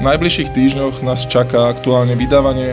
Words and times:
V 0.00 0.08
najbližších 0.08 0.56
týždňoch 0.56 1.04
nás 1.04 1.28
čaká 1.28 1.68
aktuálne 1.68 2.16
vydávanie 2.16 2.72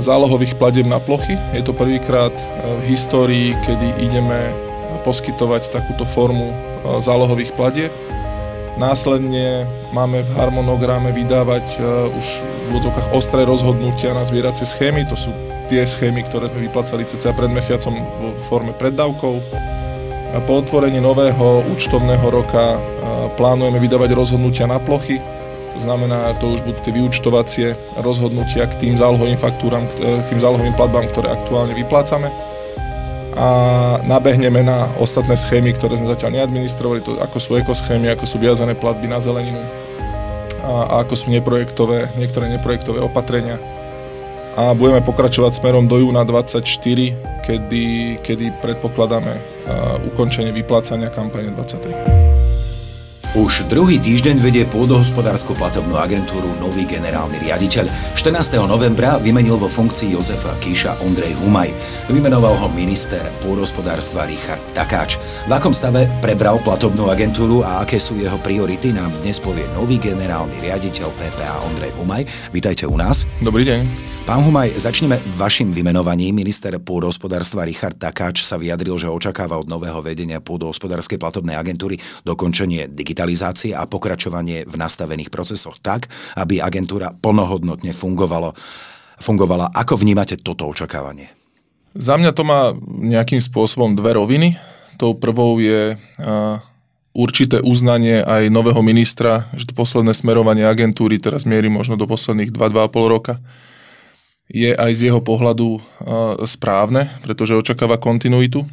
zálohových 0.00 0.56
pladeb 0.56 0.88
na 0.88 0.96
plochy. 0.96 1.36
Je 1.52 1.60
to 1.60 1.76
prvýkrát 1.76 2.32
v 2.64 2.82
histórii, 2.88 3.52
kedy 3.68 4.08
ideme 4.08 4.56
poskytovať 5.04 5.68
takúto 5.68 6.08
formu 6.08 6.48
zálohových 7.04 7.52
platieb. 7.60 7.92
Následne 8.80 9.68
máme 9.92 10.24
v 10.24 10.32
harmonograme 10.32 11.12
vydávať 11.12 11.76
už 12.16 12.26
v 12.40 12.66
úvodzovkách 12.72 13.12
ostré 13.12 13.44
rozhodnutia 13.44 14.16
na 14.16 14.24
zvieracie 14.24 14.64
schémy. 14.64 15.04
To 15.12 15.16
sú 15.28 15.28
tie 15.68 15.84
schémy, 15.84 16.24
ktoré 16.24 16.48
sme 16.48 16.72
vyplacali 16.72 17.04
cca 17.04 17.36
pred 17.36 17.52
mesiacom 17.52 18.00
v 18.00 18.32
forme 18.48 18.72
preddavkov. 18.72 19.44
Po 20.48 20.52
otvorení 20.64 21.04
nového 21.04 21.68
účtovného 21.68 22.32
roka 22.32 22.80
plánujeme 23.36 23.76
vydávať 23.76 24.16
rozhodnutia 24.16 24.64
na 24.64 24.80
plochy, 24.80 25.20
to 25.72 25.78
znamená, 25.80 26.36
to 26.36 26.52
už 26.52 26.60
budú 26.62 26.78
tie 26.84 26.92
vyučtovacie 26.92 27.66
rozhodnutia 28.04 28.68
k 28.68 28.78
tým 28.78 28.94
zálohovým 28.94 29.40
faktúram, 29.40 29.88
k 29.98 30.24
tým 30.28 30.40
zálohovým 30.40 30.76
platbám, 30.76 31.08
ktoré 31.08 31.32
aktuálne 31.32 31.72
vyplácame. 31.72 32.28
A 33.32 33.48
nabehneme 34.04 34.60
na 34.60 34.84
ostatné 35.00 35.40
schémy, 35.40 35.72
ktoré 35.72 35.96
sme 35.96 36.12
zatiaľ 36.12 36.44
neadministrovali, 36.44 37.00
to 37.00 37.16
ako 37.16 37.38
sú 37.40 37.56
ekoschémy, 37.56 38.12
ako 38.12 38.28
sú 38.28 38.36
viazané 38.36 38.76
platby 38.76 39.08
na 39.08 39.24
zeleninu 39.24 39.64
a, 40.62 40.72
a 40.86 40.94
ako 41.02 41.14
sú 41.16 41.26
neprojektové, 41.32 42.12
niektoré 42.20 42.52
neprojektové 42.52 43.00
opatrenia. 43.00 43.56
A 44.52 44.76
budeme 44.76 45.00
pokračovať 45.00 45.64
smerom 45.64 45.88
do 45.88 45.96
júna 45.96 46.28
24, 46.28 46.60
kedy, 47.40 48.20
kedy 48.20 48.52
predpokladáme 48.60 49.32
ukončenie 50.12 50.52
vyplácania 50.52 51.08
kampane 51.08 51.56
23. 51.56 52.21
Už 53.32 53.64
druhý 53.64 53.96
týždeň 53.96 54.44
vedie 54.44 54.68
pôdohospodárskú 54.68 55.56
platobnú 55.56 55.96
agentúru 55.96 56.52
nový 56.60 56.84
generálny 56.84 57.40
riaditeľ. 57.40 57.88
14. 58.12 58.60
novembra 58.68 59.16
vymenil 59.16 59.56
vo 59.56 59.72
funkcii 59.72 60.12
Jozefa 60.12 60.52
Kíša 60.60 61.00
Ondrej 61.00 61.32
Humaj. 61.40 61.72
Vymenoval 62.12 62.52
ho 62.60 62.68
minister 62.76 63.24
pôdohospodárstva 63.40 64.28
Richard 64.28 64.60
Takáč. 64.76 65.16
V 65.48 65.52
akom 65.56 65.72
stave 65.72 66.12
prebral 66.20 66.60
platobnú 66.60 67.08
agentúru 67.08 67.64
a 67.64 67.80
aké 67.80 67.96
sú 67.96 68.20
jeho 68.20 68.36
priority 68.36 68.92
nám 68.92 69.08
dnes 69.24 69.40
povie 69.40 69.64
nový 69.72 69.96
generálny 69.96 70.60
riaditeľ 70.68 71.08
PPA 71.16 71.64
Ondrej 71.72 71.96
Humaj. 72.04 72.52
Vítajte 72.52 72.84
u 72.84 73.00
nás. 73.00 73.24
Dobrý 73.40 73.64
deň. 73.64 74.12
Pán 74.22 74.46
Humaj, 74.46 74.78
začneme 74.78 75.18
vašim 75.34 75.74
vymenovaním. 75.74 76.38
Minister 76.38 76.70
pôdohospodárstva 76.78 77.66
Richard 77.66 77.98
Takáč 77.98 78.46
sa 78.46 78.54
vyjadril, 78.54 78.94
že 78.94 79.10
očakáva 79.10 79.58
od 79.58 79.66
nového 79.66 79.98
vedenia 79.98 80.38
pôdohospodárskej 80.38 81.18
platobnej 81.18 81.58
agentúry 81.58 81.98
dokončenie 82.22 82.86
digitalizácie 83.22 83.70
a 83.78 83.86
pokračovanie 83.86 84.66
v 84.66 84.74
nastavených 84.74 85.30
procesoch 85.30 85.78
tak, 85.78 86.10
aby 86.34 86.58
agentúra 86.58 87.14
plnohodnotne 87.14 87.94
fungovalo, 87.94 88.50
fungovala. 89.22 89.70
Ako 89.78 89.94
vnímate 89.94 90.34
toto 90.42 90.66
očakávanie? 90.66 91.30
Za 91.94 92.18
mňa 92.18 92.34
to 92.34 92.42
má 92.42 92.74
nejakým 92.98 93.38
spôsobom 93.38 93.94
dve 93.94 94.18
roviny. 94.18 94.58
Tou 94.98 95.14
prvou 95.14 95.62
je 95.62 95.94
určité 97.14 97.62
uznanie 97.62 98.26
aj 98.26 98.50
nového 98.50 98.82
ministra, 98.82 99.46
že 99.54 99.70
to 99.70 99.78
posledné 99.78 100.10
smerovanie 100.18 100.66
agentúry 100.66 101.22
teraz 101.22 101.46
mierí 101.46 101.70
možno 101.70 101.94
do 101.94 102.10
posledných 102.10 102.50
2-2,5 102.50 103.06
roka 103.06 103.38
je 104.50 104.74
aj 104.74 104.90
z 104.98 105.00
jeho 105.08 105.22
pohľadu 105.22 105.78
správne, 106.44 107.06
pretože 107.22 107.54
očakáva 107.54 108.02
kontinuitu. 108.02 108.66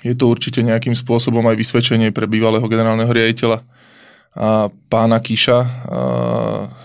Je 0.00 0.16
to 0.16 0.32
určite 0.32 0.64
nejakým 0.64 0.96
spôsobom 0.96 1.44
aj 1.44 1.60
vysvedčenie 1.60 2.14
pre 2.14 2.24
bývalého 2.24 2.64
generálneho 2.64 3.10
riaditeľa 3.10 3.60
a 4.30 4.70
pána 4.86 5.18
Kiša 5.18 5.58
a, 5.58 5.66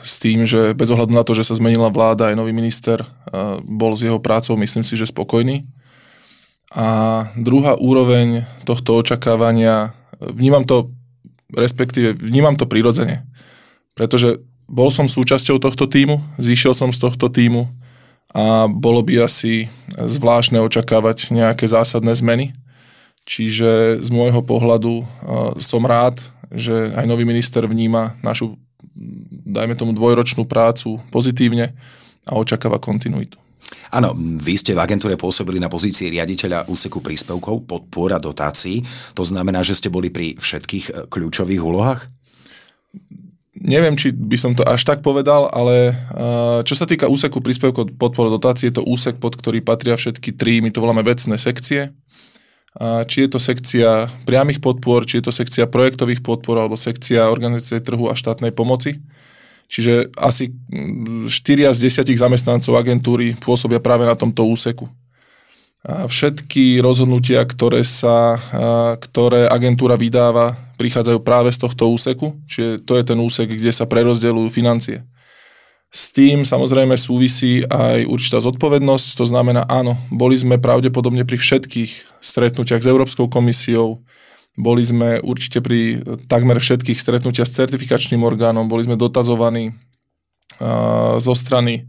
s 0.01 0.17
tým, 0.17 0.49
že 0.49 0.73
bez 0.73 0.89
ohľadu 0.89 1.13
na 1.13 1.21
to, 1.21 1.37
že 1.37 1.45
sa 1.45 1.53
zmenila 1.53 1.93
vláda, 1.93 2.33
aj 2.33 2.39
nový 2.41 2.51
minister 2.51 3.05
bol 3.69 3.93
s 3.93 4.01
jeho 4.01 4.17
prácou, 4.17 4.57
myslím 4.57 4.81
si, 4.81 4.97
že 4.97 5.05
spokojný. 5.05 5.61
A 6.75 7.29
druhá 7.37 7.77
úroveň 7.77 8.43
tohto 8.65 8.97
očakávania, 8.97 9.93
vnímam 10.19 10.65
to, 10.65 10.91
respektíve 11.53 12.17
vnímam 12.17 12.57
to 12.57 12.65
prirodzene, 12.65 13.23
pretože 13.93 14.41
bol 14.65 14.89
som 14.89 15.05
súčasťou 15.05 15.61
tohto 15.61 15.85
týmu, 15.85 16.17
zišiel 16.41 16.73
som 16.73 16.89
z 16.89 16.99
tohto 16.99 17.29
týmu, 17.29 17.69
a 18.35 18.67
bolo 18.67 18.99
by 18.99 19.23
asi 19.23 19.71
zvláštne 19.95 20.59
očakávať 20.59 21.31
nejaké 21.31 21.69
zásadné 21.71 22.11
zmeny. 22.17 22.51
Čiže 23.25 23.99
z 24.05 24.09
môjho 24.13 24.45
pohľadu 24.45 25.01
som 25.57 25.81
rád, 25.81 26.21
že 26.53 26.93
aj 26.93 27.09
nový 27.09 27.25
minister 27.25 27.65
vníma 27.65 28.13
našu, 28.21 28.53
dajme 29.49 29.73
tomu, 29.73 29.97
dvojročnú 29.97 30.45
prácu 30.45 31.01
pozitívne 31.09 31.73
a 32.29 32.37
očakáva 32.37 32.77
kontinuitu. 32.77 33.41
Áno, 33.89 34.13
vy 34.17 34.53
ste 34.61 34.77
v 34.77 34.83
agentúre 34.85 35.17
pôsobili 35.17 35.57
na 35.57 35.65
pozícii 35.65 36.13
riaditeľa 36.13 36.69
úseku 36.69 37.01
príspevkov, 37.01 37.65
podpora 37.65 38.21
dotácií. 38.21 38.85
To 39.17 39.25
znamená, 39.25 39.65
že 39.65 39.73
ste 39.73 39.89
boli 39.89 40.13
pri 40.13 40.37
všetkých 40.37 40.85
e, 40.85 40.93
kľúčových 41.09 41.65
úlohách? 41.65 42.05
neviem, 43.65 43.95
či 43.95 44.11
by 44.11 44.37
som 44.37 44.51
to 44.51 44.67
až 44.67 44.83
tak 44.83 44.99
povedal, 44.99 45.47
ale 45.49 45.95
čo 46.67 46.75
sa 46.75 46.83
týka 46.83 47.07
úseku 47.07 47.39
príspevkov 47.39 47.95
podporu 47.95 48.27
dotácie, 48.27 48.69
je 48.69 48.77
to 48.77 48.87
úsek, 48.87 49.17
pod 49.17 49.39
ktorý 49.39 49.63
patria 49.63 49.95
všetky 49.95 50.35
tri, 50.35 50.59
my 50.59 50.69
to 50.69 50.83
voláme 50.83 51.01
vecné 51.01 51.39
sekcie. 51.39 51.95
Či 52.81 53.17
je 53.23 53.29
to 53.31 53.39
sekcia 53.39 54.11
priamých 54.27 54.59
podpor, 54.59 55.07
či 55.07 55.23
je 55.23 55.31
to 55.31 55.33
sekcia 55.33 55.63
projektových 55.63 56.19
podpor 56.19 56.59
alebo 56.59 56.75
sekcia 56.75 57.31
organizácie 57.31 57.79
trhu 57.79 58.11
a 58.11 58.19
štátnej 58.19 58.51
pomoci. 58.51 58.99
Čiže 59.71 60.11
asi 60.19 60.51
4 61.25 61.71
z 61.71 61.79
10 61.87 62.19
zamestnancov 62.19 62.75
agentúry 62.75 63.33
pôsobia 63.39 63.79
práve 63.79 64.03
na 64.03 64.13
tomto 64.13 64.43
úseku. 64.43 64.91
A 65.85 66.09
všetky 66.09 66.81
rozhodnutia, 66.81 67.45
ktoré, 67.45 67.85
sa, 67.85 68.41
ktoré 68.97 69.47
agentúra 69.47 69.95
vydáva, 69.95 70.57
prichádzajú 70.75 71.21
práve 71.23 71.53
z 71.55 71.61
tohto 71.61 71.87
úseku, 71.93 72.35
čiže 72.49 72.83
to 72.83 72.99
je 72.99 73.03
ten 73.05 73.15
úsek, 73.21 73.47
kde 73.47 73.71
sa 73.71 73.87
prerozdeľujú 73.87 74.49
financie. 74.51 75.05
S 75.95 76.11
tým 76.11 76.43
samozrejme 76.43 76.99
súvisí 76.99 77.63
aj 77.71 78.03
určitá 78.11 78.43
zodpovednosť, 78.43 79.15
to 79.15 79.23
znamená 79.31 79.63
áno, 79.63 79.95
boli 80.11 80.35
sme 80.35 80.59
pravdepodobne 80.59 81.23
pri 81.23 81.39
všetkých 81.39 82.19
stretnutiach 82.19 82.83
s 82.83 82.91
Európskou 82.91 83.31
komisiou, 83.31 84.03
boli 84.59 84.83
sme 84.83 85.23
určite 85.23 85.63
pri 85.63 86.03
takmer 86.27 86.59
všetkých 86.59 86.99
stretnutiach 86.99 87.47
s 87.47 87.55
certifikačným 87.63 88.27
orgánom, 88.27 88.67
boli 88.67 88.83
sme 88.83 88.99
dotazovaní 88.99 89.71
zo 91.15 91.31
strany 91.31 91.87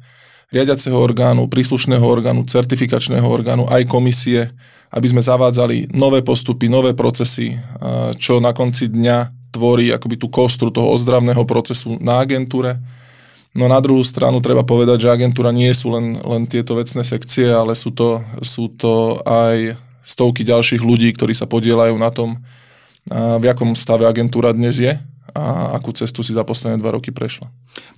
riadiaceho 0.54 0.94
orgánu, 0.94 1.50
príslušného 1.50 2.06
orgánu, 2.06 2.46
certifikačného 2.46 3.26
orgánu, 3.26 3.66
aj 3.66 3.90
komisie, 3.90 4.54
aby 4.94 5.10
sme 5.10 5.18
zavádzali 5.18 5.98
nové 5.98 6.22
postupy, 6.22 6.70
nové 6.70 6.94
procesy, 6.94 7.58
čo 8.22 8.38
na 8.38 8.54
konci 8.54 8.86
dňa 8.86 9.50
tvorí 9.50 9.90
akoby 9.90 10.14
tú 10.14 10.30
kostru 10.30 10.70
toho 10.70 10.94
ozdravného 10.94 11.42
procesu 11.42 11.98
na 11.98 12.22
agentúre. 12.22 12.78
No 13.56 13.72
na 13.72 13.80
druhú 13.80 14.04
stranu 14.04 14.44
treba 14.44 14.68
povedať, 14.68 15.08
že 15.08 15.12
agentúra 15.16 15.48
nie 15.48 15.72
sú 15.72 15.88
len, 15.88 16.20
len 16.20 16.44
tieto 16.44 16.76
vecné 16.76 17.00
sekcie, 17.00 17.48
ale 17.48 17.72
sú 17.72 17.88
to, 17.88 18.20
sú 18.44 18.68
to 18.76 19.16
aj 19.24 19.80
stovky 20.04 20.44
ďalších 20.44 20.84
ľudí, 20.84 21.08
ktorí 21.16 21.32
sa 21.32 21.48
podielajú 21.48 21.96
na 21.96 22.12
tom, 22.12 22.36
v 23.08 23.44
akom 23.48 23.72
stave 23.78 24.04
agentúra 24.04 24.52
dnes 24.52 24.76
je 24.82 24.92
a 25.36 25.76
akú 25.78 25.94
cestu 25.94 26.20
si 26.20 26.34
za 26.34 26.44
posledné 26.44 26.80
dva 26.80 26.96
roky 26.96 27.14
prešla. 27.14 27.46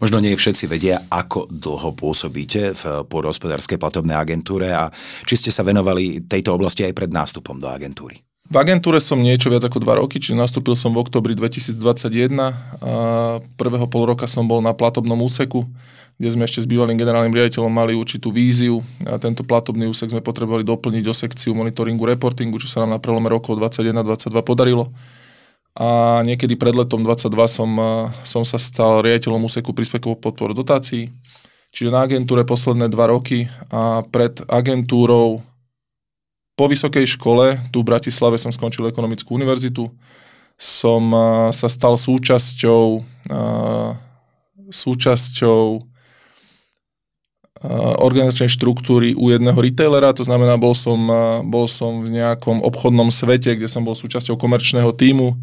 Možno 0.03 0.21
nie 0.21 0.37
všetci 0.37 0.65
vedia, 0.69 1.07
ako 1.09 1.49
dlho 1.49 1.95
pôsobíte 1.95 2.77
v 2.77 2.83
pôdohospodárskej 3.09 3.79
platobnej 3.79 4.19
agentúre 4.19 4.69
a 4.71 4.91
či 5.25 5.35
ste 5.39 5.51
sa 5.55 5.65
venovali 5.65 6.29
tejto 6.29 6.55
oblasti 6.55 6.85
aj 6.85 6.93
pred 6.93 7.11
nástupom 7.11 7.57
do 7.57 7.71
agentúry. 7.71 8.21
V 8.49 8.57
agentúre 8.57 8.97
som 8.97 9.21
niečo 9.21 9.53
viac 9.53 9.61
ako 9.69 9.77
dva 9.85 10.01
roky, 10.01 10.17
čiže 10.17 10.33
nastúpil 10.33 10.73
som 10.73 10.97
v 10.97 11.05
oktobri 11.05 11.37
2021 11.37 12.33
a 12.41 12.53
prvého 13.61 13.85
pol 13.93 14.09
roka 14.09 14.25
som 14.25 14.49
bol 14.49 14.65
na 14.65 14.73
platobnom 14.73 15.21
úseku, 15.21 15.69
kde 16.17 16.29
sme 16.33 16.49
ešte 16.49 16.65
s 16.65 16.67
bývalým 16.67 16.97
generálnym 16.97 17.37
riaditeľom 17.37 17.69
mali 17.69 17.93
určitú 17.93 18.33
víziu 18.33 18.81
a 19.05 19.21
tento 19.21 19.45
platobný 19.45 19.93
úsek 19.93 20.09
sme 20.09 20.25
potrebovali 20.25 20.65
doplniť 20.65 21.05
o 21.05 21.15
sekciu 21.15 21.53
monitoringu, 21.53 22.09
reportingu, 22.09 22.57
čo 22.57 22.73
sa 22.73 22.89
nám 22.89 22.97
na 22.97 23.01
prelome 23.05 23.29
rokov 23.29 23.53
2021-2022 23.61 24.41
podarilo. 24.41 24.89
A 25.77 26.25
niekedy 26.25 26.57
pred 26.57 26.73
letom 26.73 27.05
22 27.05 27.29
som, 27.53 27.71
som 28.25 28.43
sa 28.49 28.57
stal 28.57 29.05
riaditeľom 29.05 29.45
úseku 29.45 29.77
príspevkov 29.77 30.25
podporu 30.25 30.57
dotácií, 30.57 31.13
čiže 31.77 31.93
na 31.93 32.01
agentúre 32.01 32.49
posledné 32.49 32.89
dva 32.89 33.13
roky 33.13 33.45
a 33.69 34.01
pred 34.09 34.41
agentúrou 34.49 35.45
po 36.59 36.67
vysokej 36.67 37.07
škole, 37.07 37.55
tu 37.71 37.87
v 37.87 37.89
Bratislave 37.95 38.35
som 38.35 38.51
skončil 38.51 38.91
ekonomickú 38.91 39.31
univerzitu, 39.39 39.87
som 40.59 41.15
sa 41.55 41.71
stal 41.71 41.95
súčasťou 41.95 43.07
súčasťou 44.69 45.87
organizačnej 47.99 48.51
štruktúry 48.51 49.19
u 49.19 49.35
jedného 49.35 49.59
retailera, 49.59 50.15
to 50.15 50.23
znamená, 50.23 50.59
bol 50.59 50.79
som, 50.79 50.99
bol 51.47 51.67
som 51.67 52.07
v 52.07 52.15
nejakom 52.15 52.63
obchodnom 52.63 53.11
svete, 53.11 53.59
kde 53.59 53.67
som 53.67 53.83
bol 53.83 53.99
súčasťou 53.99 54.39
komerčného 54.39 54.95
týmu, 54.95 55.35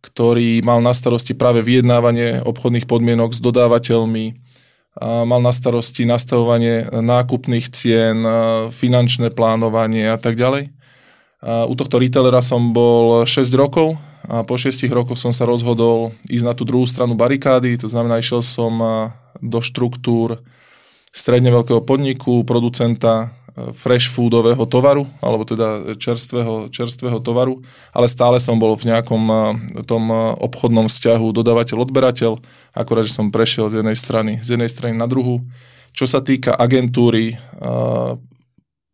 ktorý 0.00 0.64
mal 0.64 0.80
na 0.80 0.96
starosti 0.96 1.36
práve 1.36 1.60
vyjednávanie 1.60 2.40
obchodných 2.44 2.88
podmienok 2.88 3.36
s 3.36 3.40
dodávateľmi, 3.44 4.47
mal 4.98 5.38
na 5.38 5.54
starosti 5.54 6.02
nastavovanie 6.02 6.90
nákupných 6.90 7.66
cien, 7.70 8.26
finančné 8.74 9.30
plánovanie 9.30 10.10
a 10.10 10.18
tak 10.18 10.34
ďalej. 10.34 10.74
U 11.70 11.74
tohto 11.78 12.02
retailera 12.02 12.42
som 12.42 12.74
bol 12.74 13.22
6 13.22 13.46
rokov 13.54 13.94
a 14.26 14.42
po 14.42 14.58
6 14.58 14.74
rokoch 14.90 15.14
som 15.14 15.30
sa 15.30 15.46
rozhodol 15.46 16.10
ísť 16.26 16.44
na 16.44 16.50
tú 16.50 16.66
druhú 16.66 16.82
stranu 16.82 17.14
barikády, 17.14 17.78
to 17.78 17.86
znamená, 17.86 18.18
išiel 18.18 18.42
som 18.42 18.74
do 19.38 19.62
štruktúr 19.62 20.42
stredne 21.14 21.54
veľkého 21.54 21.86
podniku, 21.86 22.42
producenta 22.42 23.30
fresh 23.74 24.10
foodového 24.10 24.64
tovaru, 24.66 25.06
alebo 25.22 25.44
teda 25.44 25.94
čerstvého, 25.96 26.68
čerstvého 26.68 27.18
tovaru, 27.22 27.62
ale 27.92 28.06
stále 28.10 28.38
som 28.38 28.58
bol 28.58 28.74
v 28.78 28.90
nejakom 28.90 29.22
tom 29.86 30.10
obchodnom 30.42 30.86
vzťahu 30.86 31.32
dodávateľ-odberateľ, 31.32 32.32
akorát, 32.74 33.04
že 33.04 33.16
som 33.16 33.34
prešiel 33.34 33.70
z 33.70 33.82
jednej 33.82 33.96
strany, 33.98 34.32
z 34.42 34.54
jednej 34.54 34.70
strany 34.70 34.94
na 34.94 35.06
druhú. 35.06 35.42
Čo 35.94 36.06
sa 36.06 36.22
týka 36.22 36.54
agentúry, 36.54 37.38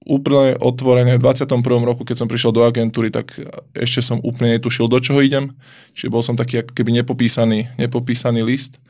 úplne 0.04 0.60
otvorene 0.60 1.16
v 1.16 1.24
21. 1.24 1.64
roku, 1.80 2.04
keď 2.04 2.24
som 2.24 2.28
prišiel 2.28 2.52
do 2.52 2.68
agentúry, 2.68 3.08
tak 3.08 3.32
ešte 3.72 4.04
som 4.04 4.20
úplne 4.20 4.60
netušil, 4.60 4.84
do 4.84 5.00
čoho 5.00 5.24
idem. 5.24 5.56
Čiže 5.96 6.12
bol 6.12 6.20
som 6.20 6.36
taký 6.36 6.60
keby 6.60 7.00
nepopísaný, 7.00 7.72
nepopísaný 7.80 8.44
list 8.44 8.83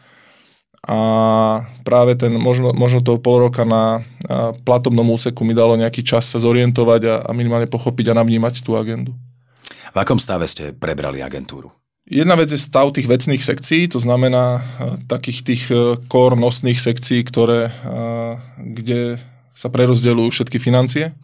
a 0.85 0.99
práve 1.87 2.19
ten, 2.19 2.35
možno, 2.37 2.77
možno 2.77 3.01
toho 3.01 3.17
pol 3.17 3.49
roka 3.49 3.65
na 3.65 4.05
platobnom 4.69 5.07
úseku 5.13 5.41
mi 5.47 5.57
dalo 5.57 5.79
nejaký 5.81 6.05
čas 6.05 6.29
sa 6.29 6.37
zorientovať 6.37 7.01
a, 7.09 7.15
a 7.25 7.31
minimálne 7.33 7.71
pochopiť 7.71 8.13
a 8.13 8.19
navnímať 8.21 8.61
tú 8.61 8.77
agendu. 8.77 9.17
V 9.95 9.97
akom 9.97 10.21
stave 10.21 10.45
ste 10.45 10.77
prebrali 10.77 11.25
agentúru? 11.25 11.73
Jedna 12.05 12.37
vec 12.37 12.53
je 12.53 12.61
stav 12.61 12.93
tých 12.93 13.09
vecných 13.09 13.41
sekcií, 13.41 13.89
to 13.89 13.97
znamená 13.97 14.61
takých 15.09 15.41
tých 15.41 15.63
e, 15.73 15.97
core 16.05 16.37
nosných 16.37 16.77
sekcií, 16.77 17.25
ktoré, 17.25 17.73
kde 18.61 19.17
sa 19.57 19.73
prerozdeľujú 19.73 20.29
všetky 20.29 20.61
financie 20.61 21.17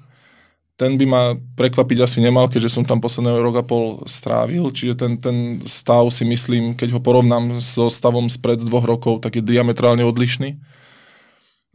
ten 0.81 0.97
by 0.97 1.05
ma 1.05 1.23
prekvapiť 1.61 2.09
asi 2.09 2.25
nemal, 2.25 2.49
keďže 2.49 2.73
som 2.73 2.89
tam 2.89 3.05
posledného 3.05 3.45
rok 3.45 3.61
a 3.61 3.65
pol 3.69 4.01
strávil, 4.09 4.73
čiže 4.73 4.97
ten, 4.97 5.21
ten 5.21 5.61
stav 5.69 6.09
si 6.09 6.25
myslím, 6.25 6.73
keď 6.73 6.97
ho 6.97 7.05
porovnám 7.05 7.61
so 7.61 7.93
stavom 7.93 8.33
spred 8.33 8.65
dvoch 8.65 8.89
rokov, 8.89 9.21
tak 9.21 9.37
je 9.37 9.45
diametrálne 9.45 10.01
odlišný. 10.01 10.57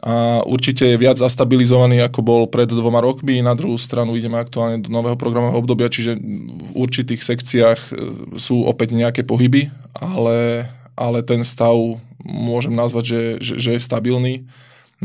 A 0.01 0.41
určite 0.49 0.89
je 0.89 0.97
viac 0.97 1.21
zastabilizovaný, 1.21 2.01
ako 2.01 2.19
bol 2.25 2.41
pred 2.49 2.67
dvoma 2.67 2.99
rokmi. 2.99 3.45
Na 3.45 3.53
druhú 3.53 3.77
stranu 3.77 4.17
ideme 4.17 4.41
aktuálne 4.41 4.81
do 4.81 4.89
nového 4.89 5.15
programového 5.15 5.61
obdobia, 5.61 5.87
čiže 5.87 6.17
v 6.17 6.71
určitých 6.73 7.21
sekciách 7.21 7.79
e, 7.79 7.91
sú 8.35 8.65
opäť 8.65 8.97
nejaké 8.97 9.21
pohyby, 9.21 9.69
ale, 9.95 10.65
ale 10.97 11.21
ten 11.21 11.45
stav 11.45 11.77
môžem 12.25 12.73
nazvať, 12.73 13.05
že, 13.05 13.21
že, 13.37 13.53
že 13.61 13.69
je 13.77 13.85
stabilný 13.85 14.49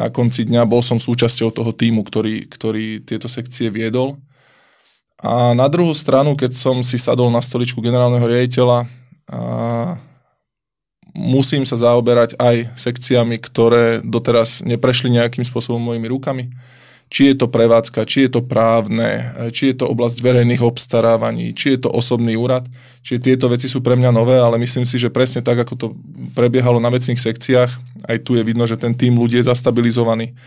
na 0.01 0.09
konci 0.09 0.49
dňa 0.49 0.65
bol 0.65 0.81
som 0.81 0.97
súčasťou 0.97 1.53
toho 1.53 1.77
týmu, 1.77 2.01
ktorý, 2.01 2.49
ktorý 2.49 3.05
tieto 3.05 3.29
sekcie 3.29 3.69
viedol. 3.69 4.17
A 5.21 5.53
na 5.53 5.69
druhú 5.69 5.93
stranu, 5.93 6.33
keď 6.33 6.57
som 6.57 6.81
si 6.81 6.97
sadol 6.97 7.29
na 7.29 7.45
stoličku 7.45 7.85
generálneho 7.85 8.25
riaditeľa, 8.25 8.89
a 9.31 10.01
musím 11.13 11.69
sa 11.69 11.77
zaoberať 11.77 12.35
aj 12.41 12.73
sekciami, 12.75 13.37
ktoré 13.39 14.01
doteraz 14.01 14.65
neprešli 14.65 15.13
nejakým 15.13 15.45
spôsobom 15.45 15.79
mojimi 15.79 16.09
rukami 16.09 16.45
či 17.11 17.35
je 17.35 17.43
to 17.43 17.51
prevádzka, 17.51 18.07
či 18.07 18.31
je 18.31 18.39
to 18.39 18.47
právne, 18.47 19.35
či 19.51 19.75
je 19.75 19.83
to 19.83 19.91
oblasť 19.91 20.23
verejných 20.23 20.63
obstarávaní, 20.63 21.59
či 21.59 21.75
je 21.75 21.83
to 21.83 21.91
osobný 21.91 22.39
úrad. 22.39 22.63
Čiže 23.03 23.35
tieto 23.35 23.51
veci 23.51 23.67
sú 23.67 23.83
pre 23.83 23.99
mňa 23.99 24.15
nové, 24.15 24.39
ale 24.39 24.63
myslím 24.63 24.87
si, 24.87 24.95
že 24.95 25.11
presne 25.11 25.43
tak, 25.43 25.59
ako 25.59 25.75
to 25.75 25.87
prebiehalo 26.39 26.79
na 26.79 26.87
vecných 26.87 27.19
sekciách, 27.19 27.71
aj 28.07 28.19
tu 28.23 28.39
je 28.39 28.47
vidno, 28.47 28.63
že 28.63 28.79
ten 28.79 28.95
tým 28.95 29.19
ľudí 29.19 29.43
je 29.43 29.51
zastabilizovaný 29.51 30.39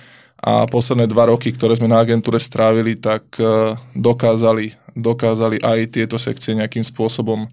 a 0.43 0.67
posledné 0.67 1.07
dva 1.07 1.31
roky, 1.31 1.51
ktoré 1.51 1.75
sme 1.75 1.91
na 1.91 2.03
agentúre 2.03 2.35
strávili, 2.39 2.99
tak 2.99 3.23
e, 3.39 3.75
dokázali, 3.95 4.75
dokázali 4.91 5.63
aj 5.63 5.95
tieto 5.95 6.19
sekcie 6.19 6.51
nejakým 6.55 6.83
spôsobom 6.83 7.47
e, 7.47 7.49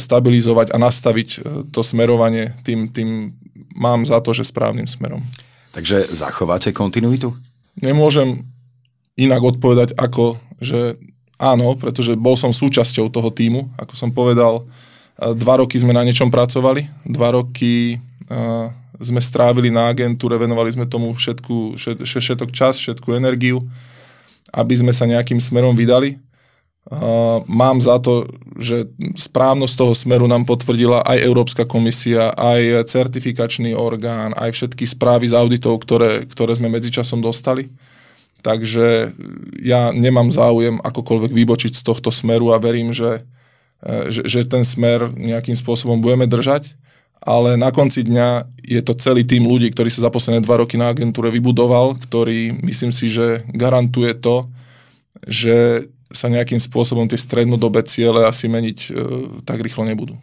stabilizovať 0.00 0.72
a 0.72 0.80
nastaviť 0.80 1.28
e, 1.28 1.38
to 1.68 1.84
smerovanie 1.84 2.56
tým, 2.64 2.88
tým 2.88 3.36
mám 3.76 4.08
za 4.08 4.24
to, 4.24 4.32
že 4.32 4.48
správnym 4.48 4.88
smerom. 4.88 5.20
Takže 5.76 6.08
zachováte 6.08 6.72
kontinuitu? 6.72 7.36
Nemôžem 7.78 8.46
inak 9.14 9.42
odpovedať 9.54 9.94
ako, 9.94 10.38
že 10.58 10.98
áno, 11.38 11.74
pretože 11.78 12.18
bol 12.18 12.34
som 12.38 12.50
súčasťou 12.50 13.10
toho 13.10 13.30
týmu, 13.30 13.70
ako 13.78 13.94
som 13.94 14.10
povedal, 14.10 14.66
dva 15.14 15.62
roky 15.62 15.78
sme 15.78 15.94
na 15.94 16.02
niečom 16.02 16.30
pracovali, 16.30 16.86
dva 17.06 17.38
roky 17.38 17.98
uh, 18.30 18.66
sme 18.98 19.22
strávili 19.22 19.70
na 19.70 19.90
agentúre, 19.90 20.38
venovali 20.38 20.74
sme 20.74 20.86
tomu 20.90 21.14
všetku, 21.14 21.78
všet, 21.78 21.98
všetok 22.02 22.50
čas, 22.50 22.78
všetku 22.78 23.14
energiu, 23.14 23.62
aby 24.54 24.74
sme 24.74 24.94
sa 24.94 25.06
nejakým 25.06 25.38
smerom 25.38 25.74
vydali. 25.74 26.18
Mám 27.48 27.80
za 27.80 27.96
to, 27.96 28.28
že 28.60 28.92
správnosť 29.16 29.74
toho 29.74 29.94
smeru 29.96 30.28
nám 30.28 30.44
potvrdila 30.44 31.00
aj 31.00 31.24
Európska 31.24 31.64
komisia, 31.64 32.30
aj 32.36 32.84
certifikačný 32.92 33.72
orgán, 33.72 34.36
aj 34.36 34.52
všetky 34.52 34.84
správy 34.84 35.32
z 35.32 35.34
auditov, 35.34 35.80
ktoré, 35.80 36.28
ktoré 36.28 36.52
sme 36.52 36.68
medzičasom 36.68 37.24
dostali. 37.24 37.72
Takže 38.44 39.16
ja 39.64 39.88
nemám 39.96 40.28
záujem 40.28 40.76
akokoľvek 40.84 41.32
vybočiť 41.32 41.72
z 41.72 41.82
tohto 41.82 42.12
smeru 42.12 42.52
a 42.52 42.60
verím, 42.60 42.92
že, 42.92 43.24
uh, 43.80 44.12
že, 44.12 44.28
že 44.28 44.44
ten 44.44 44.60
smer 44.60 45.08
nejakým 45.16 45.56
spôsobom 45.56 46.04
budeme 46.04 46.28
držať. 46.28 46.76
Ale 47.24 47.56
na 47.56 47.72
konci 47.72 48.04
dňa 48.04 48.44
je 48.60 48.84
to 48.84 48.92
celý 49.00 49.24
tým 49.24 49.48
ľudí, 49.48 49.72
ktorý 49.72 49.88
sa 49.88 50.04
za 50.04 50.12
posledné 50.12 50.44
dva 50.44 50.60
roky 50.60 50.76
na 50.76 50.92
agentúre 50.92 51.32
vybudoval, 51.32 51.96
ktorý 51.96 52.60
myslím 52.68 52.92
si, 52.92 53.08
že 53.08 53.48
garantuje 53.48 54.12
to, 54.12 54.52
že 55.24 55.88
sa 56.14 56.32
nejakým 56.32 56.62
spôsobom 56.62 57.04
tie 57.10 57.18
strednodobé 57.18 57.82
ciele 57.84 58.24
asi 58.24 58.46
meniť 58.46 58.78
e, 58.86 58.90
tak 59.42 59.60
rýchlo 59.60 59.84
nebudú. 59.84 60.14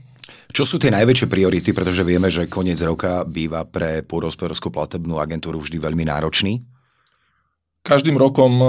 Čo 0.52 0.68
sú 0.68 0.76
tie 0.76 0.92
najväčšie 0.92 1.32
priority, 1.32 1.72
pretože 1.72 2.04
vieme, 2.04 2.28
že 2.28 2.52
koniec 2.52 2.76
roka 2.84 3.24
býva 3.24 3.64
pre 3.64 4.04
pôdohospodárskú 4.04 4.68
platebnú 4.68 5.16
agentúru 5.16 5.64
vždy 5.64 5.80
veľmi 5.80 6.04
náročný? 6.04 6.60
Každým 7.84 8.20
rokom 8.20 8.60
e, 8.60 8.68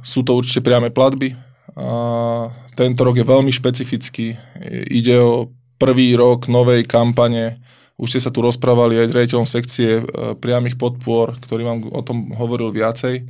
sú 0.00 0.24
to 0.24 0.40
určite 0.40 0.64
priame 0.64 0.88
platby. 0.88 1.36
A 1.78 2.48
tento 2.74 3.06
rok 3.06 3.14
je 3.14 3.26
veľmi 3.26 3.52
špecifický. 3.54 4.34
Ide 4.88 5.20
o 5.20 5.52
prvý 5.78 6.18
rok 6.18 6.50
novej 6.50 6.88
kampane. 6.88 7.62
Už 8.00 8.14
ste 8.14 8.24
sa 8.24 8.34
tu 8.34 8.42
rozprávali 8.42 8.98
aj 8.98 9.06
s 9.10 9.16
rejiteľom 9.16 9.46
sekcie 9.46 9.90
e, 10.00 10.02
priamých 10.38 10.80
podpor, 10.80 11.38
ktorý 11.38 11.62
vám 11.62 11.78
o 11.92 12.02
tom 12.02 12.34
hovoril 12.34 12.74
viacej. 12.74 13.26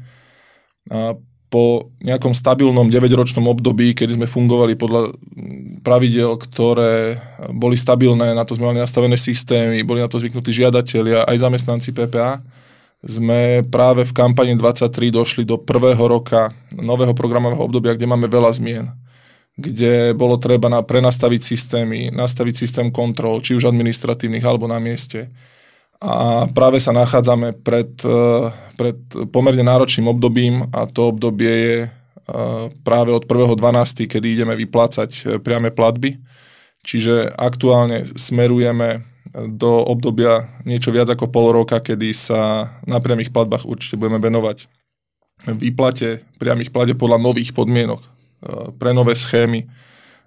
Po 1.48 1.88
nejakom 2.04 2.36
stabilnom 2.36 2.92
9-ročnom 2.92 3.48
období, 3.48 3.96
kedy 3.96 4.20
sme 4.20 4.28
fungovali 4.28 4.76
podľa 4.76 5.16
pravidel, 5.80 6.36
ktoré 6.36 7.16
boli 7.56 7.72
stabilné, 7.72 8.36
na 8.36 8.44
to 8.44 8.52
sme 8.52 8.68
mali 8.68 8.84
nastavené 8.84 9.16
systémy, 9.16 9.80
boli 9.80 10.04
na 10.04 10.12
to 10.12 10.20
zvyknutí 10.20 10.52
žiadatelia, 10.52 11.24
aj 11.24 11.48
zamestnanci 11.48 11.96
PPA, 11.96 12.44
sme 13.00 13.64
práve 13.64 14.04
v 14.04 14.12
kampani 14.12 14.52
23 14.58 14.92
došli 15.14 15.48
do 15.48 15.56
prvého 15.56 16.04
roka 16.04 16.52
nového 16.76 17.16
programového 17.16 17.64
obdobia, 17.64 17.96
kde 17.96 18.10
máme 18.10 18.28
veľa 18.28 18.52
zmien 18.52 18.86
kde 19.58 20.14
bolo 20.14 20.38
treba 20.38 20.70
na, 20.70 20.86
prenastaviť 20.86 21.42
systémy, 21.42 22.14
nastaviť 22.14 22.54
systém 22.54 22.86
kontrol, 22.94 23.42
či 23.42 23.58
už 23.58 23.66
administratívnych 23.66 24.46
alebo 24.46 24.70
na 24.70 24.78
mieste 24.78 25.26
a 25.98 26.46
práve 26.54 26.78
sa 26.78 26.94
nachádzame 26.94 27.58
pred, 27.66 27.90
e, 28.06 28.50
pred 28.78 28.98
pomerne 29.34 29.66
náročným 29.66 30.06
obdobím 30.14 30.62
a 30.70 30.86
to 30.86 31.10
obdobie 31.10 31.50
je 31.50 31.78
e, 31.84 31.88
práve 32.86 33.10
od 33.10 33.26
1.12., 33.26 34.06
kedy 34.06 34.26
ideme 34.38 34.54
vyplácať 34.54 35.10
e, 35.10 35.22
priame 35.42 35.74
platby. 35.74 36.22
Čiže 36.86 37.34
aktuálne 37.34 38.06
smerujeme 38.14 39.02
do 39.50 39.82
obdobia 39.84 40.46
niečo 40.62 40.94
viac 40.94 41.10
ako 41.10 41.28
pol 41.28 41.50
roka, 41.50 41.82
kedy 41.82 42.14
sa 42.14 42.70
na 42.86 43.02
priamých 43.02 43.34
platbách 43.34 43.66
určite 43.66 43.98
budeme 43.98 44.22
venovať 44.22 44.70
výplate 45.46 46.26
priamých 46.40 46.74
plate 46.74 46.94
podľa 46.98 47.22
nových 47.22 47.54
podmienok, 47.54 48.02
pre 48.78 48.90
nové 48.90 49.14
schémy 49.14 49.70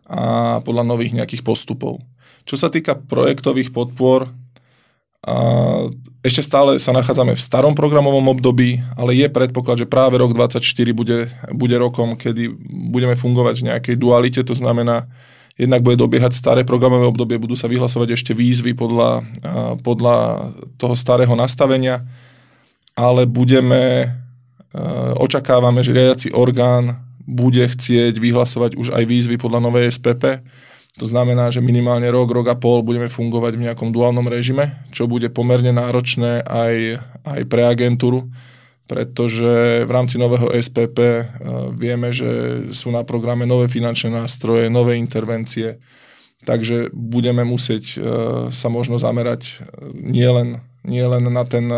a 0.07 0.59
podľa 0.63 0.87
nových 0.87 1.15
nejakých 1.15 1.43
postupov. 1.43 1.99
Čo 2.47 2.55
sa 2.55 2.71
týka 2.71 2.95
projektových 2.95 3.75
podpor, 3.75 4.31
a 5.21 5.35
ešte 6.25 6.41
stále 6.41 6.81
sa 6.81 6.97
nachádzame 6.97 7.37
v 7.37 7.45
starom 7.45 7.77
programovom 7.77 8.33
období, 8.33 8.81
ale 8.97 9.13
je 9.13 9.29
predpoklad, 9.29 9.85
že 9.85 9.89
práve 9.89 10.17
rok 10.17 10.33
2024 10.33 10.97
bude, 10.97 11.29
bude 11.53 11.75
rokom, 11.77 12.17
kedy 12.17 12.49
budeme 12.89 13.13
fungovať 13.13 13.61
v 13.61 13.67
nejakej 13.69 13.95
dualite, 14.01 14.41
to 14.41 14.57
znamená, 14.57 15.05
jednak 15.61 15.85
bude 15.85 16.01
dobiehať 16.01 16.33
staré 16.33 16.61
programové 16.65 17.05
obdobie, 17.05 17.37
budú 17.37 17.53
sa 17.53 17.69
vyhlasovať 17.69 18.17
ešte 18.17 18.33
výzvy 18.33 18.73
podľa, 18.73 19.21
podľa 19.85 20.17
toho 20.81 20.97
starého 20.97 21.37
nastavenia, 21.37 22.01
ale 22.97 23.29
budeme, 23.29 24.09
očakávame, 25.21 25.85
že 25.85 25.93
riadiaci 25.93 26.33
orgán 26.33 26.97
bude 27.29 27.61
chcieť 27.61 28.17
vyhlasovať 28.17 28.73
už 28.73 28.89
aj 28.89 29.03
výzvy 29.05 29.37
podľa 29.37 29.69
novej 29.69 29.93
SPP, 29.93 30.41
To 30.99 31.05
znamená, 31.07 31.47
že 31.47 31.63
minimálne 31.63 32.11
rok, 32.11 32.35
rok 32.35 32.51
a 32.51 32.55
pol 32.59 32.83
budeme 32.83 33.07
fungovať 33.07 33.55
v 33.55 33.63
nejakom 33.69 33.95
duálnom 33.95 34.27
režime, 34.27 34.75
čo 34.91 35.07
bude 35.07 35.31
pomerne 35.31 35.71
náročné 35.71 36.43
aj, 36.43 36.99
aj 37.23 37.41
pre 37.47 37.63
agentúru, 37.63 38.27
pretože 38.91 39.87
v 39.87 39.91
rámci 39.91 40.19
nového 40.19 40.51
SPP 40.51 40.99
uh, 40.99 41.23
vieme, 41.71 42.11
že 42.11 42.27
sú 42.75 42.91
na 42.91 43.07
programe 43.07 43.47
nové 43.47 43.71
finančné 43.71 44.11
nástroje, 44.11 44.67
nové 44.67 44.99
intervencie, 44.99 45.79
takže 46.43 46.91
budeme 46.91 47.47
musieť 47.47 47.83
uh, 47.95 48.01
sa 48.51 48.67
možno 48.67 48.99
zamerať 48.99 49.63
nielen 49.95 50.59
nie 50.81 51.05
len 51.05 51.29
na, 51.29 51.45
ten, 51.45 51.69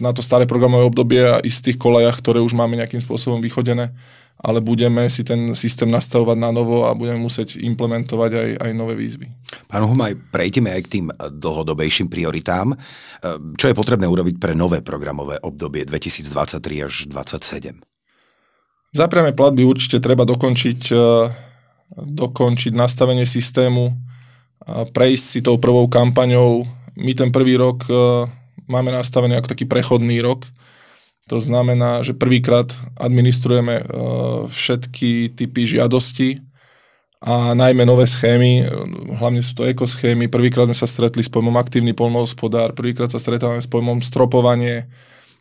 na 0.00 0.10
to 0.12 0.20
staré 0.20 0.44
programové 0.44 0.84
obdobie 0.84 1.24
a 1.24 1.40
istých 1.40 1.80
kolejach, 1.80 2.20
ktoré 2.20 2.44
už 2.44 2.52
máme 2.52 2.76
nejakým 2.76 3.00
spôsobom 3.00 3.40
vychodené, 3.40 3.96
ale 4.38 4.60
budeme 4.60 5.08
si 5.08 5.24
ten 5.24 5.56
systém 5.56 5.88
nastavovať 5.88 6.36
na 6.36 6.52
novo 6.52 6.84
a 6.86 6.92
budeme 6.92 7.24
musieť 7.24 7.56
implementovať 7.56 8.30
aj, 8.36 8.48
aj 8.68 8.70
nové 8.76 8.94
výzvy. 9.00 9.26
Pán 9.66 9.88
Humaj, 9.88 10.30
prejdeme 10.30 10.70
aj 10.70 10.82
k 10.86 10.92
tým 11.00 11.06
dlhodobejším 11.40 12.12
prioritám. 12.12 12.76
Čo 13.58 13.66
je 13.66 13.74
potrebné 13.74 14.06
urobiť 14.06 14.36
pre 14.36 14.52
nové 14.52 14.84
programové 14.84 15.40
obdobie 15.40 15.88
2023 15.88 16.86
až 16.86 16.94
2027? 17.08 17.80
Zapriame 18.88 19.32
platby 19.36 19.68
určite 19.68 20.00
treba 20.00 20.24
dokončiť, 20.24 20.80
e, 20.96 21.04
dokončiť 21.92 22.72
nastavenie 22.72 23.28
systému, 23.28 23.92
prejsť 24.68 25.24
si 25.24 25.40
tou 25.44 25.56
prvou 25.60 25.88
kampaňou 25.88 26.77
my 26.98 27.14
ten 27.14 27.30
prvý 27.30 27.54
rok 27.54 27.86
uh, 27.86 28.26
máme 28.66 28.90
nastavený 28.90 29.38
ako 29.38 29.54
taký 29.54 29.64
prechodný 29.70 30.18
rok. 30.20 30.44
To 31.30 31.38
znamená, 31.38 32.02
že 32.02 32.18
prvýkrát 32.18 32.68
administrujeme 32.98 33.80
uh, 33.80 34.50
všetky 34.50 35.38
typy 35.38 35.64
žiadosti 35.64 36.42
a 37.18 37.54
najmä 37.54 37.82
nové 37.82 38.06
schémy, 38.06 38.62
hlavne 39.18 39.42
sú 39.42 39.58
to 39.58 39.66
ekoschémy. 39.66 40.30
Prvýkrát 40.30 40.70
sme 40.70 40.78
sa 40.78 40.86
stretli 40.86 41.22
s 41.22 41.26
pojmom 41.26 41.54
aktívny 41.58 41.90
polnohospodár, 41.90 42.78
prvýkrát 42.78 43.10
sa 43.10 43.18
stretávame 43.18 43.58
s 43.58 43.66
pojmom 43.66 43.98
stropovanie, 43.98 44.86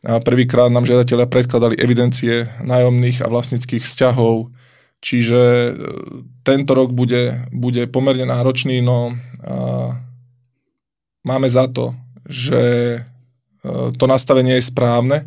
a 0.05 0.21
prvýkrát 0.21 0.69
nám 0.69 0.85
žiadatelia 0.85 1.25
predkladali 1.25 1.77
evidencie 1.81 2.45
nájomných 2.61 3.25
a 3.25 3.29
vlastnických 3.33 3.81
vzťahov, 3.81 4.53
čiže 5.01 5.73
tento 6.45 6.71
rok 6.77 6.93
bude, 6.93 7.45
bude 7.49 7.89
pomerne 7.89 8.29
náročný, 8.29 8.81
no 8.81 9.17
máme 11.25 11.49
za 11.49 11.65
to, 11.69 11.95
že 12.27 12.61
e, 12.97 12.99
to 13.95 14.05
nastavenie 14.05 14.59
je 14.59 14.69
správne 14.69 15.25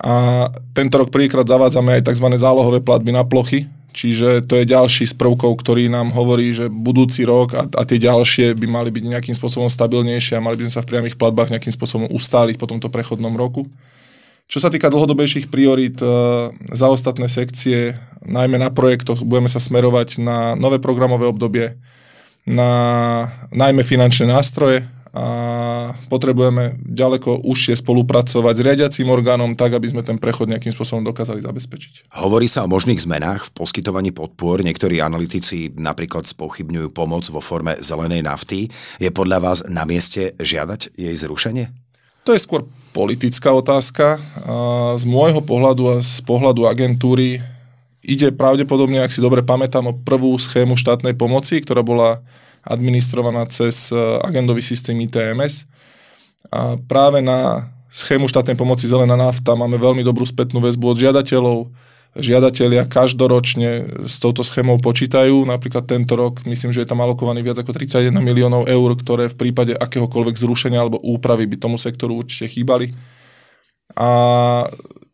a 0.00 0.48
tento 0.72 0.96
rok 0.96 1.12
prvýkrát 1.12 1.44
zavádzame 1.44 2.00
aj 2.00 2.08
tzv. 2.08 2.26
zálohové 2.38 2.80
platby 2.80 3.12
na 3.12 3.26
plochy, 3.26 3.68
čiže 3.92 4.46
to 4.48 4.56
je 4.56 4.64
ďalší 4.64 5.04
z 5.04 5.14
prvkov, 5.18 5.60
ktorý 5.60 5.92
nám 5.92 6.14
hovorí, 6.14 6.54
že 6.56 6.72
budúci 6.72 7.28
rok 7.28 7.52
a, 7.52 7.68
a 7.68 7.82
tie 7.84 8.00
ďalšie 8.00 8.56
by 8.56 8.66
mali 8.70 8.88
byť 8.94 9.04
nejakým 9.04 9.36
spôsobom 9.36 9.68
stabilnejšie 9.68 10.38
a 10.38 10.44
mali 10.44 10.56
by 10.56 10.70
sme 10.70 10.74
sa 10.78 10.84
v 10.86 10.90
priamých 10.94 11.18
platbách 11.20 11.52
nejakým 11.52 11.74
spôsobom 11.74 12.08
ustáliť 12.08 12.56
po 12.56 12.70
tomto 12.70 12.88
prechodnom 12.88 13.34
roku. 13.36 13.68
Čo 14.50 14.58
sa 14.58 14.72
týka 14.72 14.90
dlhodobejších 14.90 15.46
priorít 15.46 16.02
e, 16.02 16.06
za 16.74 16.90
ostatné 16.90 17.30
sekcie, 17.30 17.94
najmä 18.26 18.58
na 18.58 18.72
projektoch, 18.72 19.22
budeme 19.22 19.46
sa 19.46 19.62
smerovať 19.62 20.18
na 20.18 20.58
nové 20.58 20.82
programové 20.82 21.28
obdobie, 21.28 21.78
na 22.48 22.70
najmä 23.50 23.82
finančné 23.82 24.30
nástroje, 24.30 24.86
a 25.10 25.90
potrebujeme 26.06 26.78
ďaleko 26.86 27.42
užšie 27.42 27.82
spolupracovať 27.82 28.54
s 28.54 28.62
riadiacím 28.62 29.10
orgánom 29.10 29.58
tak, 29.58 29.74
aby 29.74 29.90
sme 29.90 30.06
ten 30.06 30.22
prechod 30.22 30.46
nejakým 30.46 30.70
spôsobom 30.70 31.02
dokázali 31.02 31.42
zabezpečiť. 31.42 32.14
Hovorí 32.14 32.46
sa 32.46 32.62
o 32.62 32.70
možných 32.70 33.02
zmenách 33.02 33.50
v 33.50 33.54
poskytovaní 33.58 34.14
podpor. 34.14 34.62
Niektorí 34.62 35.02
analytici 35.02 35.74
napríklad 35.74 36.30
spochybňujú 36.30 36.94
pomoc 36.94 37.26
vo 37.26 37.42
forme 37.42 37.74
zelenej 37.82 38.22
nafty. 38.22 38.70
Je 39.02 39.10
podľa 39.10 39.42
vás 39.42 39.58
na 39.66 39.82
mieste 39.82 40.38
žiadať 40.38 40.94
jej 40.94 41.14
zrušenie? 41.18 41.74
To 42.22 42.30
je 42.30 42.46
skôr 42.46 42.62
politická 42.94 43.50
otázka. 43.50 44.22
Z 44.94 45.04
môjho 45.10 45.42
pohľadu 45.42 45.90
a 45.90 45.94
z 46.06 46.22
pohľadu 46.22 46.70
agentúry 46.70 47.42
ide 48.00 48.32
pravdepodobne, 48.32 49.04
ak 49.04 49.12
si 49.12 49.20
dobre 49.20 49.44
pamätám, 49.44 49.92
o 49.92 49.96
prvú 49.96 50.32
schému 50.40 50.76
štátnej 50.76 51.12
pomoci, 51.16 51.60
ktorá 51.60 51.84
bola 51.84 52.24
administrovaná 52.64 53.48
cez 53.48 53.92
e, 53.92 53.96
agendový 54.24 54.60
systém 54.60 54.96
ITMS. 55.00 55.64
A 56.52 56.76
práve 56.88 57.20
na 57.20 57.68
schému 57.92 58.28
štátnej 58.28 58.56
pomoci 58.56 58.88
Zelená 58.88 59.16
nafta 59.16 59.56
máme 59.56 59.76
veľmi 59.76 60.00
dobrú 60.04 60.24
spätnú 60.24 60.60
väzbu 60.60 60.96
od 60.96 60.98
žiadateľov. 61.00 61.58
Žiadatelia 62.10 62.90
každoročne 62.90 63.86
s 64.02 64.18
touto 64.18 64.42
schémou 64.42 64.82
počítajú. 64.82 65.46
Napríklad 65.46 65.86
tento 65.86 66.18
rok 66.18 66.42
myslím, 66.42 66.74
že 66.74 66.82
je 66.82 66.90
tam 66.90 66.98
alokovaný 66.98 67.46
viac 67.46 67.62
ako 67.62 67.70
31 67.70 68.10
miliónov 68.18 68.66
eur, 68.66 68.90
ktoré 68.98 69.30
v 69.30 69.38
prípade 69.38 69.78
akéhokoľvek 69.78 70.34
zrušenia 70.34 70.82
alebo 70.82 70.98
úpravy 71.06 71.46
by 71.46 71.56
tomu 71.62 71.78
sektoru 71.78 72.18
určite 72.18 72.50
chýbali. 72.50 72.90
A 73.94 74.10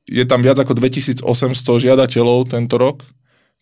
je 0.06 0.24
tam 0.24 0.40
viac 0.42 0.58
ako 0.58 0.78
2800 0.78 1.26
žiadateľov 1.82 2.50
tento 2.50 2.78
rok 2.78 3.02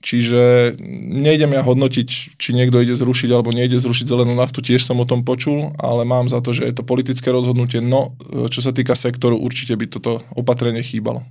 Čiže 0.04 0.76
nejdem 1.16 1.56
ja 1.56 1.64
hodnotiť, 1.64 2.36
či 2.36 2.50
niekto 2.52 2.84
ide 2.84 2.92
zrušiť 2.92 3.32
alebo 3.32 3.56
nejde 3.56 3.80
zrušiť 3.80 4.04
zelenú 4.04 4.36
naftu, 4.36 4.60
tiež 4.60 4.84
som 4.84 5.00
o 5.00 5.08
tom 5.08 5.24
počul, 5.24 5.72
ale 5.80 6.04
mám 6.04 6.28
za 6.28 6.44
to, 6.44 6.52
že 6.52 6.68
je 6.68 6.76
to 6.76 6.84
politické 6.84 7.32
rozhodnutie. 7.32 7.80
No, 7.80 8.12
čo 8.52 8.60
sa 8.60 8.76
týka 8.76 8.92
sektoru, 8.92 9.40
určite 9.40 9.72
by 9.72 9.88
toto 9.88 10.20
opatrenie 10.36 10.84
chýbalo. 10.84 11.24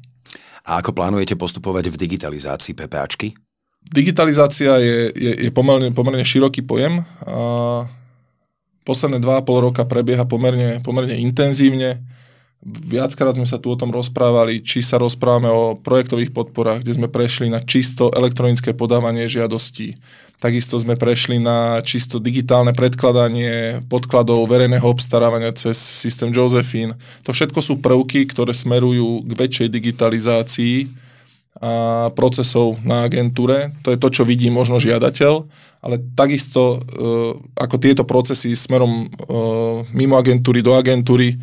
A 0.66 0.82
ako 0.82 0.90
plánujete 0.90 1.38
postupovať 1.38 1.94
v 1.94 2.02
digitalizácii 2.02 2.74
PPAčky? 2.74 3.38
Digitalizácia 3.94 4.82
je, 4.82 5.14
je, 5.14 5.32
je 5.38 5.52
pomerne, 5.54 5.94
pomerne 5.94 6.26
široký 6.26 6.66
pojem. 6.66 7.06
A 7.30 7.86
posledné 8.90 9.22
2,5 9.22 9.66
roka 9.70 9.86
prebieha 9.86 10.26
pomerne, 10.26 10.82
pomerne 10.82 11.14
intenzívne. 11.22 12.02
Viackrát 12.64 13.36
sme 13.36 13.44
sa 13.44 13.60
tu 13.60 13.76
o 13.76 13.80
tom 13.80 13.92
rozprávali, 13.92 14.64
či 14.64 14.80
sa 14.80 14.96
rozprávame 14.96 15.52
o 15.52 15.76
projektových 15.76 16.32
podporách, 16.32 16.80
kde 16.80 16.96
sme 16.96 17.12
prešli 17.12 17.52
na 17.52 17.60
čisto 17.60 18.08
elektronické 18.16 18.72
podávanie 18.72 19.28
žiadostí. 19.28 20.00
Takisto 20.40 20.80
sme 20.80 20.96
prešli 20.96 21.44
na 21.44 21.84
čisto 21.84 22.24
digitálne 22.24 22.72
predkladanie 22.72 23.84
podkladov 23.92 24.48
verejného 24.48 24.88
obstarávania 24.88 25.52
cez 25.52 25.76
systém 25.76 26.32
Josephine. 26.32 26.96
To 27.28 27.36
všetko 27.36 27.60
sú 27.60 27.84
prvky, 27.84 28.32
ktoré 28.32 28.56
smerujú 28.56 29.28
k 29.28 29.32
väčšej 29.44 29.68
digitalizácii 29.68 30.76
a 31.60 32.08
procesov 32.16 32.80
na 32.88 33.04
agentúre. 33.04 33.76
To 33.84 33.92
je 33.92 34.00
to, 34.00 34.08
čo 34.08 34.24
vidí 34.24 34.48
možno 34.48 34.80
žiadateľ, 34.80 35.48
ale 35.84 35.96
takisto 36.16 36.76
e, 36.76 36.78
ako 37.60 37.76
tieto 37.76 38.04
procesy 38.08 38.56
smerom 38.56 39.04
e, 39.04 39.08
mimo 39.92 40.16
agentúry 40.16 40.64
do 40.64 40.80
agentúry 40.80 41.36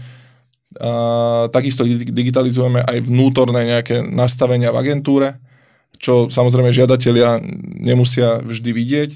a, 0.79 1.49
takisto 1.51 1.83
digitalizujeme 1.89 2.85
aj 2.87 3.11
vnútorné 3.11 3.67
nejaké 3.75 4.07
nastavenia 4.07 4.71
v 4.71 4.81
agentúre, 4.87 5.29
čo 5.99 6.31
samozrejme 6.31 6.71
žiadatelia 6.71 7.43
nemusia 7.81 8.39
vždy 8.45 8.71
vidieť. 8.71 9.11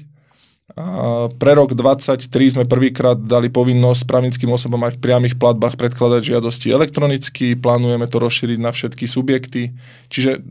A 0.75 1.29
pre 1.29 1.53
rok 1.53 1.77
2023 1.77 2.57
sme 2.57 2.65
prvýkrát 2.65 3.15
dali 3.15 3.53
povinnosť 3.53 4.09
právnickým 4.09 4.49
osobom 4.49 4.81
aj 4.81 4.97
v 4.97 5.01
priamých 5.07 5.37
platbách 5.37 5.77
predkladať 5.77 6.35
žiadosti 6.35 6.73
elektronicky, 6.73 7.53
plánujeme 7.53 8.09
to 8.09 8.17
rozšíriť 8.17 8.59
na 8.59 8.73
všetky 8.73 9.05
subjekty. 9.05 9.77
Čiže 10.09 10.41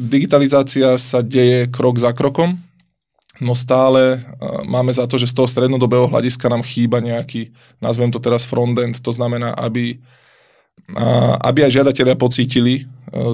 digitalizácia 0.00 0.96
sa 0.96 1.20
deje 1.20 1.68
krok 1.68 2.00
za 2.00 2.16
krokom, 2.16 2.56
no 3.44 3.52
stále 3.52 4.24
máme 4.64 4.90
za 4.90 5.04
to, 5.04 5.20
že 5.20 5.30
z 5.30 5.36
toho 5.36 5.46
strednodobého 5.46 6.08
hľadiska 6.08 6.48
nám 6.48 6.64
chýba 6.64 7.04
nejaký, 7.04 7.52
nazvem 7.84 8.08
to 8.08 8.24
teraz 8.24 8.48
frontend, 8.48 9.04
to 9.04 9.12
znamená, 9.12 9.52
aby 9.60 10.00
aby 11.40 11.64
aj 11.64 11.80
žiadatelia 11.80 12.12
pocítili 12.12 12.74
e, 12.76 12.82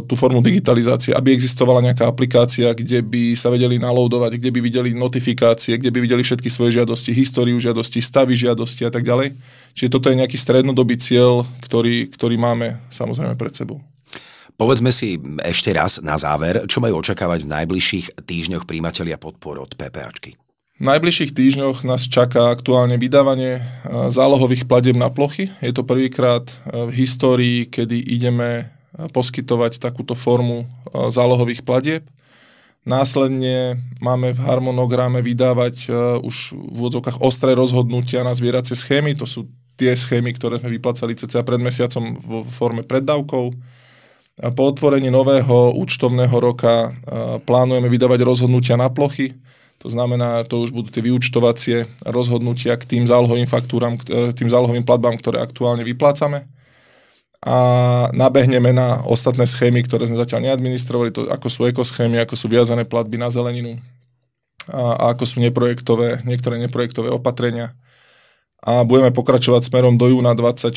tú 0.07 0.15
formu 0.15 0.39
digitalizácie, 0.39 1.11
aby 1.11 1.35
existovala 1.35 1.83
nejaká 1.83 2.07
aplikácia, 2.07 2.71
kde 2.71 3.03
by 3.03 3.35
sa 3.35 3.51
vedeli 3.51 3.75
naloadovať, 3.83 4.39
kde 4.39 4.51
by 4.55 4.61
videli 4.63 4.91
notifikácie, 4.95 5.75
kde 5.75 5.91
by 5.91 5.99
videli 5.99 6.23
všetky 6.23 6.47
svoje 6.47 6.79
žiadosti, 6.79 7.11
históriu 7.11 7.59
žiadosti, 7.59 7.99
stavy 7.99 8.39
žiadosti 8.39 8.87
a 8.87 8.91
tak 8.95 9.03
ďalej. 9.03 9.35
Čiže 9.75 9.91
toto 9.91 10.07
je 10.07 10.23
nejaký 10.23 10.39
strednodobý 10.39 10.95
cieľ, 11.03 11.43
ktorý, 11.67 12.15
ktorý 12.15 12.39
máme 12.39 12.79
samozrejme 12.87 13.35
pred 13.35 13.51
sebou. 13.51 13.83
Povedzme 14.55 14.93
si 14.93 15.17
ešte 15.41 15.73
raz 15.73 16.05
na 16.05 16.21
záver, 16.21 16.69
čo 16.69 16.85
majú 16.85 17.01
očakávať 17.01 17.49
v 17.49 17.53
najbližších 17.57 18.07
týždňoch 18.29 18.69
príjmatelia 18.69 19.17
podpor 19.17 19.57
od 19.57 19.73
PPAčky. 19.73 20.37
V 20.81 20.89
najbližších 20.89 21.37
týždňoch 21.37 21.85
nás 21.85 22.09
čaká 22.09 22.49
aktuálne 22.49 22.97
vydávanie 22.97 23.61
e, 23.61 23.63
zálohových 24.09 24.65
pladeb 24.65 24.97
na 24.97 25.13
plochy. 25.13 25.53
Je 25.61 25.77
to 25.77 25.85
prvýkrát 25.85 26.49
e, 26.49 26.89
v 26.89 27.05
histórii, 27.05 27.69
kedy 27.69 28.01
ideme 28.01 28.49
e, 28.49 28.65
poskytovať 29.13 29.77
takúto 29.77 30.17
formu 30.17 30.65
zálohových 30.89 31.69
platieb. 31.69 32.09
Následne 32.89 33.77
máme 34.01 34.33
v 34.33 34.41
harmonograme 34.41 35.21
vydávať 35.21 35.93
už 36.25 36.57
v 36.57 36.77
úvodzovkách 36.81 37.21
ostré 37.21 37.53
rozhodnutia 37.53 38.25
na 38.25 38.33
zvieracie 38.33 38.73
schémy. 38.73 39.13
To 39.21 39.29
sú 39.29 39.53
tie 39.77 39.93
schémy, 39.93 40.33
ktoré 40.33 40.65
sme 40.65 40.73
vyplacali 40.73 41.13
cca 41.13 41.45
pred 41.45 41.61
mesiacom 41.61 42.17
vo 42.17 42.41
forme 42.41 42.81
preddavkov. 42.89 43.53
Po 44.41 44.63
otvorení 44.65 45.13
nového 45.13 45.77
účtovného 45.77 46.37
roka 46.41 46.97
plánujeme 47.45 47.93
vydávať 47.93 48.25
rozhodnutia 48.25 48.81
na 48.81 48.89
plochy 48.89 49.37
To 49.81 49.89
znamená, 49.89 50.45
to 50.45 50.61
už 50.61 50.77
budú 50.77 50.93
tie 50.93 51.01
vyučtovacie 51.01 51.89
rozhodnutia 52.05 52.77
k 52.77 52.85
tým 52.85 53.05
zálohovým 53.09 53.49
faktúram, 53.49 53.97
k 53.97 54.37
tým 54.37 54.53
zálohovým 54.53 54.85
platbám, 54.85 55.17
ktoré 55.17 55.41
aktuálne 55.41 55.89
vyplácame. 55.89 56.45
A 57.41 57.57
nabehneme 58.13 58.77
na 58.77 59.01
ostatné 59.09 59.49
schémy, 59.49 59.81
ktoré 59.81 60.05
sme 60.05 60.21
zatiaľ 60.21 60.53
neadministrovali, 60.53 61.09
to 61.09 61.25
ako 61.33 61.49
sú 61.49 61.61
ekoschémy, 61.65 62.21
ako 62.21 62.37
sú 62.37 62.53
viazané 62.53 62.85
platby 62.85 63.17
na 63.17 63.33
zeleninu 63.33 63.81
a, 64.69 65.01
a 65.01 65.05
ako 65.17 65.25
sú 65.25 65.37
neprojektové, 65.41 66.21
niektoré 66.29 66.61
neprojektové 66.61 67.09
opatrenia. 67.09 67.73
A 68.61 68.85
budeme 68.85 69.09
pokračovať 69.09 69.73
smerom 69.73 69.97
do 69.97 70.13
júna 70.13 70.37
24, 70.37 70.77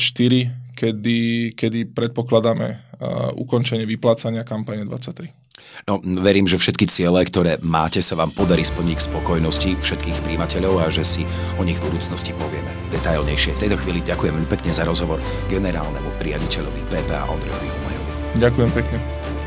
kedy, 0.72 1.52
kedy 1.52 1.92
predpokladáme 1.92 2.68
uh, 2.72 3.36
ukončenie 3.36 3.84
vyplácania 3.84 4.48
kampane 4.48 4.88
23. 4.88 5.43
No, 5.84 6.00
verím, 6.22 6.46
že 6.46 6.56
všetky 6.56 6.86
ciele, 6.86 7.26
ktoré 7.26 7.58
máte, 7.60 8.00
sa 8.00 8.14
vám 8.14 8.30
podarí 8.30 8.62
splniť 8.62 8.96
k 8.96 9.06
spokojnosti 9.10 9.70
všetkých 9.78 10.22
príjimateľov 10.24 10.80
a 10.80 10.86
že 10.88 11.04
si 11.04 11.22
o 11.58 11.62
nich 11.66 11.78
v 11.82 11.90
budúcnosti 11.90 12.32
povieme 12.34 12.70
detailnejšie. 12.94 13.58
V 13.58 13.62
tejto 13.68 13.76
chvíli 13.82 14.00
ďakujem 14.02 14.34
veľmi 14.34 14.50
pekne 14.50 14.72
za 14.72 14.86
rozhovor 14.86 15.18
generálnemu 15.50 16.14
riaditeľovi 16.22 16.80
PPA 16.88 17.28
Ondrejovi 17.28 17.68
Humajovi. 17.68 18.12
Ďakujem 18.38 18.70
pekne. 18.74 18.98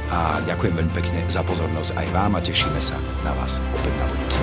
A 0.08 0.40
ďakujem 0.48 0.74
veľmi 0.80 0.94
pekne 0.96 1.20
za 1.28 1.44
pozornosť 1.44 2.00
aj 2.00 2.08
vám 2.16 2.40
a 2.40 2.44
tešíme 2.44 2.80
sa 2.80 2.96
na 3.28 3.36
vás 3.36 3.60
opäť 3.76 3.94
na 4.00 4.06
budúce. 4.08 4.40